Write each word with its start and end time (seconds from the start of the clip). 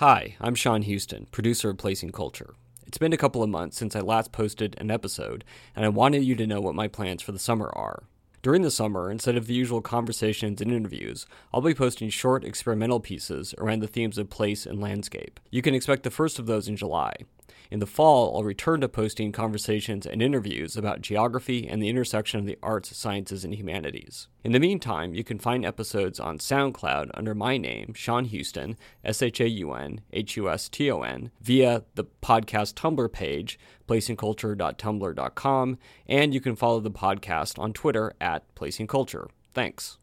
Hi, 0.00 0.36
I'm 0.42 0.54
Shaun 0.54 0.82
Huston, 0.82 1.26
producer 1.32 1.70
of 1.70 1.78
Placing 1.78 2.12
Culture. 2.12 2.52
It's 2.86 2.98
been 2.98 3.14
a 3.14 3.16
couple 3.16 3.42
of 3.42 3.48
months 3.48 3.78
since 3.78 3.96
I 3.96 4.00
last 4.00 4.30
posted 4.30 4.76
an 4.76 4.90
episode, 4.90 5.42
and 5.74 5.86
I 5.86 5.88
wanted 5.88 6.22
you 6.22 6.34
to 6.34 6.46
know 6.46 6.60
what 6.60 6.74
my 6.74 6.86
plans 6.86 7.22
for 7.22 7.32
the 7.32 7.38
summer 7.38 7.72
are. 7.74 8.02
During 8.42 8.60
the 8.60 8.70
summer, 8.70 9.10
instead 9.10 9.38
of 9.38 9.46
the 9.46 9.54
usual 9.54 9.80
conversations 9.80 10.60
and 10.60 10.70
interviews, 10.70 11.24
I'll 11.50 11.62
be 11.62 11.72
posting 11.72 12.10
short 12.10 12.44
experimental 12.44 13.00
pieces 13.00 13.54
around 13.56 13.80
the 13.80 13.86
themes 13.86 14.18
of 14.18 14.28
place 14.28 14.66
and 14.66 14.82
landscape. 14.82 15.40
You 15.50 15.62
can 15.62 15.74
expect 15.74 16.02
the 16.02 16.10
first 16.10 16.38
of 16.38 16.44
those 16.44 16.68
in 16.68 16.76
July. 16.76 17.14
In 17.70 17.80
the 17.80 17.86
fall, 17.86 18.36
I'll 18.36 18.44
return 18.44 18.80
to 18.80 18.88
posting 18.88 19.32
conversations 19.32 20.06
and 20.06 20.22
interviews 20.22 20.76
about 20.76 21.00
geography 21.00 21.66
and 21.68 21.82
the 21.82 21.88
intersection 21.88 22.40
of 22.40 22.46
the 22.46 22.58
arts, 22.62 22.96
sciences, 22.96 23.44
and 23.44 23.54
humanities. 23.54 24.28
In 24.44 24.52
the 24.52 24.60
meantime, 24.60 25.14
you 25.14 25.24
can 25.24 25.38
find 25.38 25.64
episodes 25.64 26.20
on 26.20 26.38
SoundCloud 26.38 27.10
under 27.14 27.34
my 27.34 27.56
name, 27.56 27.92
Shaun 27.94 28.26
Huston, 28.26 28.76
S 29.04 29.22
H 29.22 29.40
A 29.40 29.48
U 29.48 29.72
N 29.72 30.00
H 30.12 30.36
U 30.36 30.48
S 30.48 30.68
T 30.68 30.90
O 30.90 31.02
N, 31.02 31.30
via 31.40 31.84
the 31.94 32.04
podcast 32.22 32.74
Tumblr 32.74 33.12
page, 33.12 33.58
placingculture.tumblr.com, 33.88 35.78
and 36.06 36.34
you 36.34 36.40
can 36.40 36.56
follow 36.56 36.80
the 36.80 36.90
podcast 36.90 37.58
on 37.58 37.72
Twitter 37.72 38.12
at 38.20 38.54
placingculture. 38.54 39.28
Thanks. 39.54 39.98